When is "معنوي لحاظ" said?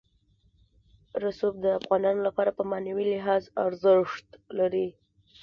2.71-3.43